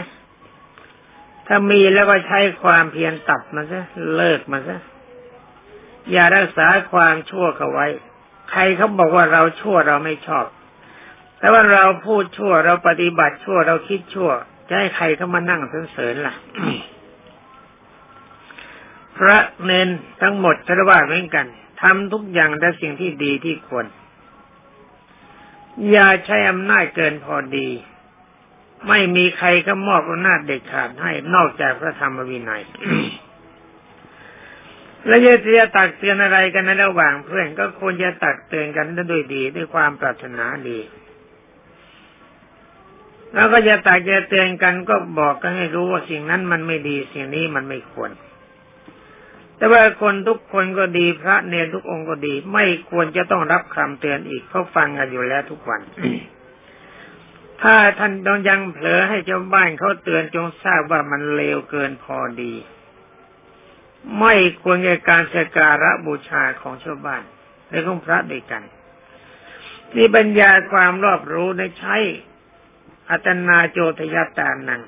[1.46, 3.82] ถ้ามีแล้วก็ใช้ความเพียรตัดมันซะ
[4.14, 4.78] เลิกมันซะ
[6.12, 7.86] อย่ารักษาความชั่วเขาไว้
[8.50, 10.46] ใครเขาบอกว่าเราชั่วเราไม่ชอบ
[11.42, 14.30] แต่ว่าเราพูดชั่วเราปฏิบัติชั่วเราคิดชั่ว
[14.68, 15.60] จะให้ใครเข้ามานั่ง
[15.92, 16.34] เสริญล่ะ
[19.16, 19.88] พระเนน
[20.22, 21.46] ทั้งหมดคารวะเหมือนกัน
[21.82, 23.86] ทำทุกอย่างแต่สิ่งที่ดีที่ควร
[25.90, 27.68] อย่าใช้อำนาจเกินพอดี
[28.88, 32.62] ไม่มีใครก็มอบอำนาจเด็ดขาดให้นอกจากพระธรรมวินัย
[35.06, 40.78] และจะจะตักเตือนอะไรกันในระหว่างเพื่อนก็ควรจะตักเตือนกันด้วยดีด้วยความปรารถนาดี
[43.34, 48.10] แล้วก็จะตักจะเตือนกันก็บอกกันให้รู้ว่าสิ่งนั้นมันไม่ดีสิ่งนี้มันไม่ควร
[49.56, 55.80] แต่ว่าคนทุกคนก็ดีพระเนรทุกองค์ก็ดี ไม่ควรจะต้องรับคำเตือนอีกเพราะฟังกันอยู่แล้วทุกวัน
[57.62, 62.52] ถ้าท่านต้องยังเผลอให้เจ้าบ้านเขาเตือนจงทราบว่ามันเลวเกินพอดี
[64.20, 67.22] ไม่ควรแก่การสการะบูชาของชาวบ้าน
[67.68, 68.62] และของพระด้วยกัน
[69.96, 71.96] นี่ปัญญาความรอบรู้ในใช้
[73.10, 74.82] อัตนาโจทยตานัง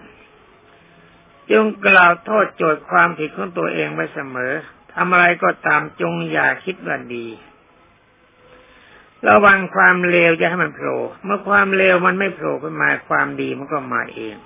[1.50, 4.52] จงกล่าวโทษโจทย์ความผิดของตัวเองไว้เสมอ
[4.92, 7.26] ทำอะไรก็ตามจงอย่าคิดว่าดี
[9.28, 14.36] ระวังความเลวจะให้มันโผล่เมื่อความเลวมันไม่โผล่ขึ้นมาความดีมันก็มาเอง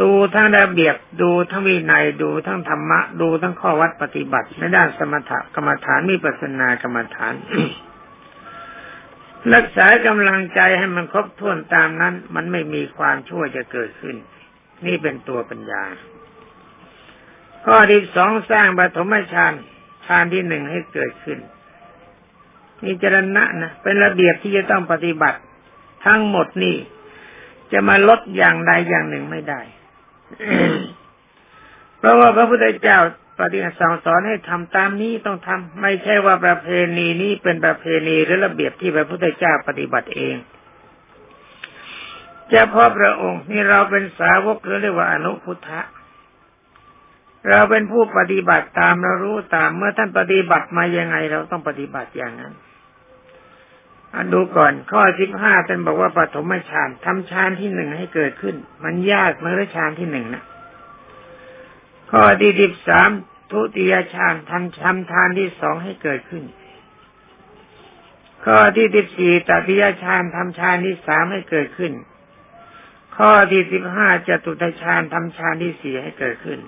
[0.00, 7.34] ดูทั้งระเบียบดูทั้งวินัยดูทั้งธรรมะ ดูทั้งข้อวัดปฏิบัติในด้านสมถกรรมฐานมีปัสนากรรมฐาน
[9.54, 14.16] รักษากำลังใจให้มันครบถ้วนตามนั้น มันไม่มีความชั่วจะเกิดขึ้น
[14.86, 15.82] นี่เป็นตัวปัญญา
[17.64, 19.52] ข้อที่สองสร้างปฐมฌาน
[20.06, 21.38] ฌานที่หนึ่งให้เกิดขึ้น
[22.84, 25.38] นี่จรณะนะเป็นระเบียบที่จะต้องปฏิบัติ
[26.06, 26.76] ทั้งหมดนี่
[27.72, 29.60] จะมาลดอย่างใดอย่างหนึ่งไม่ได้
[31.98, 32.98] เพราะว่าพระพุทธเจ้า
[33.40, 40.36] ปฏิบัติสั่งสอนให้ทำตามนี้ต้องทำไม่ใช่ว่าประเพณีนี้เป็นประเพณีหรือระเบียบที่พระพุทธเจ้าปฏิบัติเอง
[42.52, 45.80] จะพาะพระองค์นี่เราเป็นสาวกหรือเรียกว่าอนุพุทธะ
[47.48, 52.52] เราเป็นผู้ปฏิบัติตามเรารู้ตามเมื่อท่านปฏิบัติมายังไง เราต้องปฏิบัติอย่างนั้น
[54.14, 60.44] อันดูก่อนข้อสิบห้าท่านบอกว่าปฐมฌานทำฌานที่หนึ่งให้เกิดขึ้น มันยากเมื่อฌานที่หนึ่งนะ
[62.10, 63.10] ข้อที่สิบสาม
[63.50, 66.44] ทุติยฌานทำทำทานที่สองให้เกิดขึ้น
[68.44, 71.92] ข้อที่สิบสี่ตติยฌานทำฌานที่สามให้เกิดขึ้น
[73.16, 76.58] ข้อที่สิบห้าจตุตฌานทำฌานที่สี่ให้เกิดขึ้น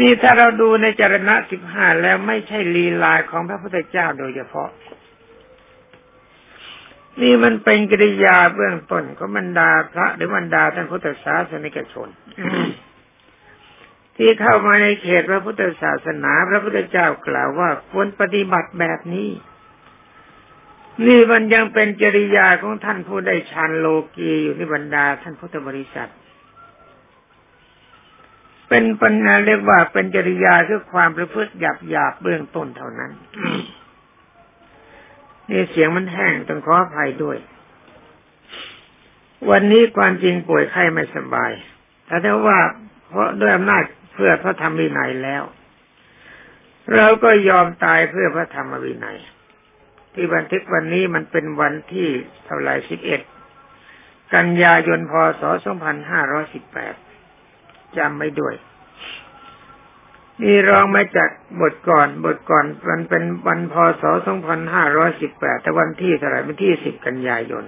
[0.00, 4.70] นี่ถ้าเราดูในจรณะสิบห้าแล้วไม่ใช่ลีลาของพระพุทธเจ้าโดยเฉพาะ
[7.22, 12.08] นี่มันเป็นกิริยาเบื้องต้นของบรรดาพระหรือบรรดาท่านพุทธศาสนิกชน
[14.18, 19.28] ที่เข้ามาในเขตพระพุทธศาสนา พระพุทธเจ้ากล่าวว่าควรปฏิบัติแบบนี้
[21.06, 26.10] นี่มันยังเป็นจริยาของท่านผู้ได้ฌานโลกีอยู่ในบรรดาท่านพุทธบริษัท
[28.68, 33.12] เป็นปัญญาเรียกว่าเป็นจริยาคือความประพฤติหยาบหยาบเบื้องต้นเท่านั้น
[35.50, 37.38] นี่เสียงมันแห้งต้องขออภัยด้วย
[39.50, 41.52] วันนี้ความจริงป่วยไข้ไม่สบาย
[42.06, 42.58] แต่ถ้าว่า
[43.08, 43.84] เพราะด้วยอำนาจ
[44.18, 45.42] พื่อพระธรรมวินัยแล้ว
[46.94, 49.18] เราก็ยอมตายเพื่อพระธรรมวินัย
[50.14, 52.08] ที่บันทึกวันนี้มันเป็นวันที่
[52.46, 53.20] เท่าไรสิบเอ็ด
[54.34, 56.94] กันยายนพศสองพันห้าร้อยสิบแปด
[57.96, 58.54] จำไม่ด้วย
[60.42, 67.64] นี่รองมาจากบทก่อนบทก่อนมันเป็นวันพศสองพันห้าร้อยสิบแปดแต่วันที่เท่าไรวันที่สิบกันยายน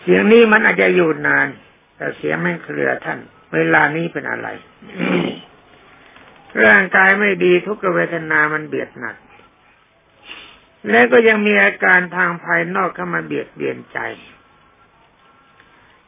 [0.00, 1.48] เสียงนี้มันอาจจะอยู่นาน
[1.96, 3.20] แต่เสียงไม่เคลือท่าน
[3.54, 4.48] เวลานี้เป็นอะไร
[6.64, 9.16] ร่างกายไม่ดีทุกเวทนามันเบียดหนัก
[10.90, 13.98] และก็ยังมีอาการทางภายนอกเข้ามาเบียดเบียนใจ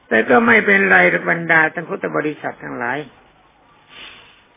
[0.08, 0.96] แต่ก็ไม่เป็นไร
[1.30, 2.98] บรรดาทั้งพุทธบริษัททั้งหลาย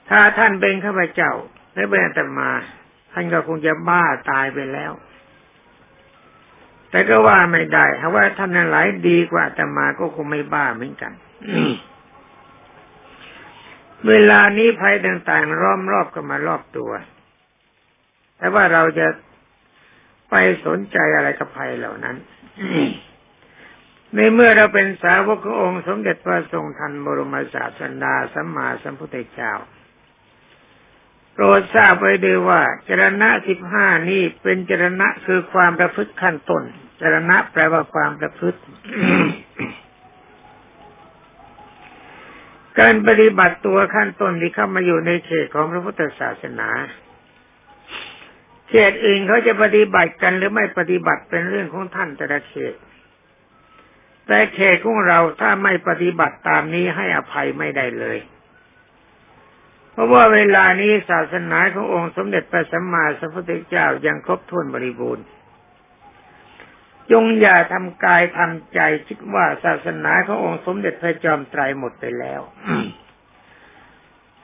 [0.09, 1.31] ถ้าท่านเป็นข้าพเจ้า
[1.73, 2.51] และเป็นอาตมา
[3.13, 4.91] ท่านก็คงจะบ้าตายไปแล้ว
[6.91, 11.11] แต่ก็ว่าไม่ได้ถ้าว่าท่านนั้นหลายดีกว่าอาตมาก็คงไม่บ้าเหมือนกัน
[14.09, 16.91] เวลานี้ภัยต่างๆล้อมรอบกันมารอบตัว
[18.37, 19.07] แต่ว่าเราจะ
[20.29, 20.35] ไป
[20.65, 22.15] สนใจอะไรกับภัยเหล่านั้น
[24.15, 29.53] ในเมื่อเราเป็นสาวกขององค์สมเด็จพระทรงทันบรมศาสดาสัมมาสัมพุทธเจ้า
[31.33, 36.63] โปรดทราบไว้ด้วยว่า จรณะสิบห้านี้เป็นจรณะคือความประพฤติขั้นต้น
[37.01, 38.59] จรณะแปลว่าความประพฤติ
[42.80, 46.69] การปฏิบัติตัวขั้นต้นที่เข้ามาอยู่ในเขตของพระพุทธศาสนา
[48.69, 52.76] เขตอื่นเขาจะปฏิบัติกันหรือไม่ปฏิบัติเป็นเรื่องของท่านแต่ละเขต
[54.28, 58.17] แต่เขตของเราถ้าไม่ปฏิบัติตามนี้ให้อภัยไม่ได้เลย
[59.91, 65.26] เพราะว่าเวลานี้ศาสนาขององค์สมเด็จพระสัมมาสัมพุทธเจ้ายังครบถ้วนบริบูรณ์
[67.12, 72.41] จงอย่าทำกายทำใจคิดว่าศาสนาขององค์สมเด็จพระจอมไตรหมดไปแล้ว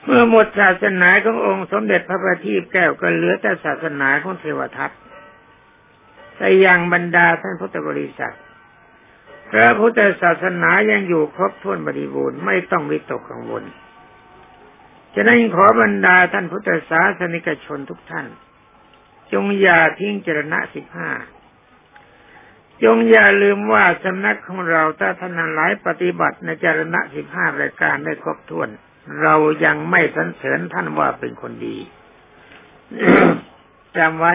[0.03, 4.91] เมื่อหมดศาสนาขององค์สมเด็จพระบัณฑิตแก้วก็เหลือแต่ศาสนาของเทวทัต
[6.38, 8.36] แต่ยังบรรดาท่านพุทธบริษัท
[9.51, 13.64] พระพุทธศาสนายังอยู่ครบถ้วนบริบูรณ์ไม่ต้องวิตกกังวล
[15.16, 18.28] ฉะนั้นขอบรรดาท่านพุทธศาสนิกชนทุกท่าน
[19.34, 21.09] จงอย่าทิ้งจรณะสิบห้า
[22.84, 28.69] จงอย่าลืมว่าสำนักของเราถ้าท่านหลายปฏิบัติในจารณะสิบห้ารายการได้ครบถ้วน
[29.21, 31.77] เรายังไม่สรรเสริญท่านว่าเป็นคนดี
[33.97, 34.34] จำไว้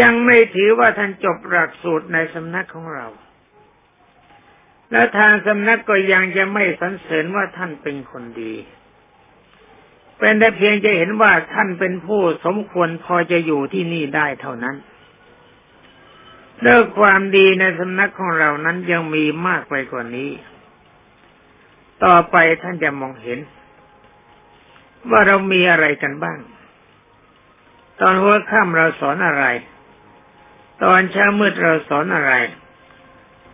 [0.00, 3.06] ยังไม่ถือว่าท่านจบหลักสูตรในสำนักของเรา
[4.90, 8.54] และทางสำนักก็ยังจะไม่สรรเสริญว่าท่านเป็นคนดี
[10.18, 14.76] เป็นแต่เพียงจะเห็นว่าท่านเป็นผู้สมควรพอจะอยู่ที่นี่ได้เท่านั้น
[16.62, 20.30] เลิกความดีในสำนักของเรานั้นยังมีมากไปกว่านี้
[22.04, 23.38] ต่อไปท่านจะมองเห็น
[25.10, 26.38] ว่าเรามีอะไรกันบ้าง
[28.00, 29.44] ตอนหัวค่ำเราสอนอะไร
[30.84, 32.32] ตอนเช้ามืดเราสอนอะไร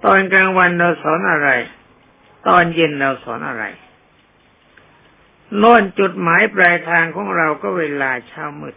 [0.04, 1.48] ตอนกลางวันเราสอนอะไร
[2.48, 3.64] ตอนเย็นเราสอนอะไร
[5.58, 8.74] โน่นจุดหมายปลายทางของเราก็เวลาเช้ามืด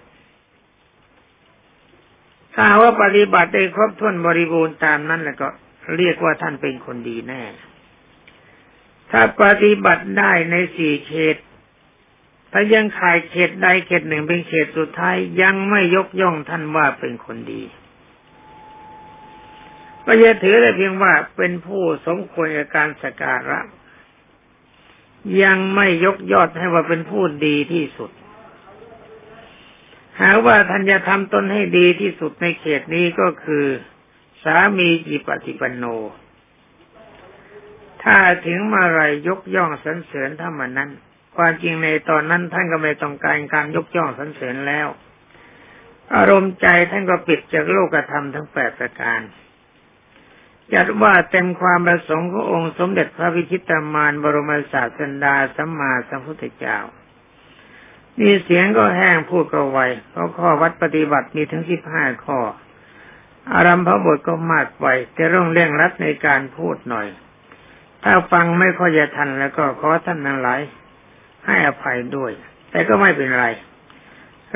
[2.56, 5.48] ถ้าว่าปฏิบัติได้ครบถ้วนบริบูรณ์ตามนั้นแล้วก็
[5.98, 7.44] เรียกว่าท่านเป็นคนดีแน่
[9.12, 11.38] ถ้าปฏิบัติได้ในสี่เขต
[12.52, 17.64] ถ้ายังขายเขตใดเขตหนึ่งเป็นเขตสุดท้ายยังไม่ยกย่องท่านว่าเป็นคนดี
[20.06, 23.60] ก็จะถือได้เพียงว่าเป็นผู้สมควรกับการสการะ
[25.44, 28.12] ยังไม่ยกยอดให้ว่าเป็นผู้ดีที่สุด
[30.22, 33.66] หากว่าท่านจะทำตนให้ดีที่สุดในเขตนี้ก็คือ
[34.44, 35.86] สามีจิปฏิปันโน
[38.04, 40.92] ถ้าถึงมาไรยกย่องสรรเสริญถ้ามันนั้น
[41.36, 44.88] ความจริงในตอนนั้นท่านก็ไม่ต้องการการยกย่องสรรเสริญแล้ว
[46.16, 49.22] อารมณ์ใจท่านก็ปิดจากโลกธรรมทั้งแปดประการ
[50.74, 56.78] จัดว่าเต็มความประสงค์ขององค์สมเด็จพระวิชิตามานบรมศาสดาสัมมาสัมพุทธเจ้า
[58.22, 62.40] มีเสียงก็แห้งพูดก็ไวเพราะข้อวัดปฏิบัติมีถึงสิบห้าข้อ
[63.54, 64.86] อารัมพบทก็มากไป
[65.18, 67.08] จะต้องเร่งรัดในการพูดหน่อย
[68.04, 70.62] ถ้าฟังไม่ค่อยจะทันแล้วก็ขอท่านนั้นหลาย
[71.46, 72.32] ให้อภัยด้วย
[72.72, 73.46] แต่ก็ไม่เป็นไร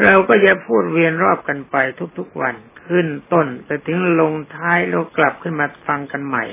[0.03, 1.75] เราก็จะพูดเวียนรอบกันไป
[2.17, 2.55] ทุกๆวัน
[2.87, 6.45] ขึ้นต้นไปถึงลงท้ายเรากลับขึ้นมาฟังกันใหม่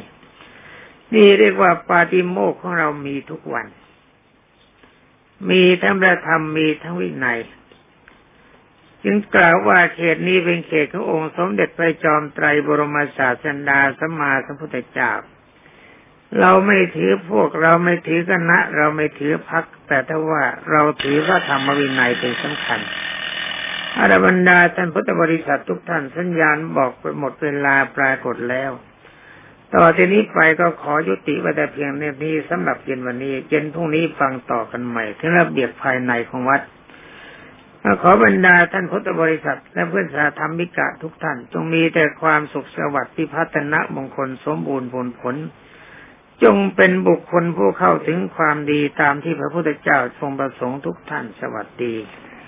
[1.14, 3.66] นี่เรียกว่าปาติโมกของเรามีทุกวัน
[5.50, 7.40] มีทั้งพระธรรมมีทั้งวินัย
[9.04, 15.12] จึงกล่าวว่าเขตนี้เป็นเขตขององค์สมเด็จพระจอมไตรบรมศาสดาสัมมาสัมพุทธเจ้า
[16.40, 22.80] เราไม่ถือพวกเราไม่ถือคณะ เราไม่ถือพัก แต่ถ้าว่าเราถือพระธรรมวินัยเป็นสำคัญ
[23.98, 28.70] อารบรรดาท่านพุทธบริษัททุกท่านสัญญาณบอกไปหมดเวลาปรากฏแล้ว
[29.76, 36.60] ต่อจากนี้ไปก็ขอยุติไว้แต่เพียงในนี้สำหรับเย็นวันนี้เย็นพรุ่งนี้ฟังต่อกันใหม่ถึงระเบียบภายในของวัด
[38.02, 45.36] ขอบรรดาท่านพุทธบริษัท และเพื่อนสาธรรมิกะทุกท่าน จงมีแต่ความสุขสวัสดิ์พิพัฒนะมงคลสมบูรณ์ผลผล
[46.44, 51.94] จงเป็นบุคคลผู้เข้าถึงความดีตามที่พระพุทธเจ้าทรงประสงค์ทุกท่านสวัสดี